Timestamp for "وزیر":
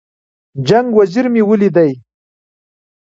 0.99-1.25